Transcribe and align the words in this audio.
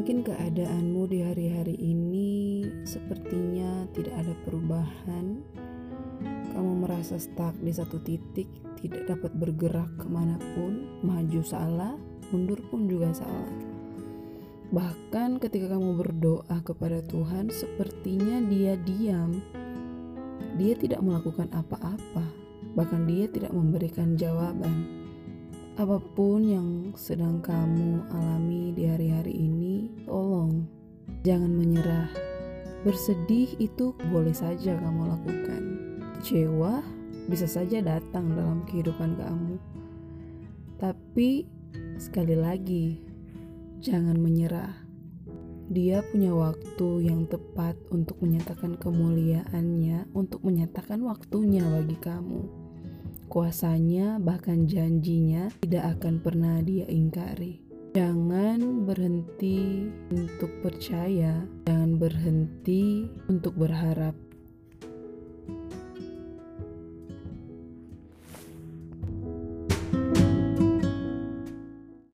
keadaanmu 0.00 1.12
di 1.12 1.20
hari-hari 1.20 1.76
ini 1.76 2.64
sepertinya 2.88 3.84
tidak 3.92 4.16
ada 4.16 4.32
perubahan. 4.48 5.44
Kamu 6.56 6.88
merasa 6.88 7.20
stuck 7.20 7.52
di 7.60 7.68
satu 7.68 8.00
titik, 8.00 8.48
tidak 8.80 9.12
dapat 9.12 9.36
bergerak 9.36 9.92
ke 10.00 10.08
mana 10.08 10.40
pun, 10.56 11.04
maju 11.04 11.44
salah, 11.44 12.00
mundur 12.32 12.64
pun 12.72 12.88
juga 12.88 13.12
salah. 13.12 13.52
Bahkan 14.72 15.36
ketika 15.36 15.76
kamu 15.76 16.00
berdoa 16.00 16.56
kepada 16.64 17.04
Tuhan, 17.04 17.52
sepertinya 17.52 18.40
Dia 18.48 18.80
diam. 18.80 19.36
Dia 20.56 20.80
tidak 20.80 21.04
melakukan 21.04 21.52
apa-apa, 21.52 22.24
bahkan 22.72 23.04
Dia 23.04 23.28
tidak 23.28 23.52
memberikan 23.52 24.16
jawaban. 24.16 24.96
Apa 25.76 26.00
pun 26.16 26.40
yang 26.44 26.68
sedang 26.96 27.44
kamu 27.44 28.04
alami 28.12 28.72
di 28.76 28.84
tolong 28.84 29.09
jangan 31.24 31.52
menyerah. 31.52 32.08
Bersedih 32.80 33.56
itu 33.60 33.92
boleh 34.08 34.32
saja 34.32 34.76
kamu 34.76 35.12
lakukan. 35.12 35.62
Kecewa 36.18 36.80
bisa 37.28 37.44
saja 37.44 37.84
datang 37.84 38.32
dalam 38.32 38.64
kehidupan 38.64 39.20
kamu. 39.20 39.56
Tapi 40.80 41.44
sekali 42.00 42.34
lagi, 42.34 43.00
jangan 43.84 44.16
menyerah. 44.16 44.72
Dia 45.70 46.02
punya 46.10 46.34
waktu 46.34 47.06
yang 47.06 47.30
tepat 47.30 47.78
untuk 47.94 48.18
menyatakan 48.24 48.74
kemuliaannya, 48.80 50.10
untuk 50.16 50.42
menyatakan 50.42 51.04
waktunya 51.06 51.62
bagi 51.62 51.94
kamu 52.00 52.70
kuasanya, 53.30 54.18
bahkan 54.18 54.66
janjinya 54.66 55.54
tidak 55.62 55.96
akan 55.96 56.18
pernah 56.18 56.58
dia 56.66 56.84
ingkari. 56.90 57.62
Jangan 57.94 58.82
berhenti 58.82 59.79
untuk 60.30 60.52
percaya, 60.62 61.42
jangan 61.66 61.98
berhenti 61.98 63.10
untuk 63.26 63.58
berharap. 63.58 64.14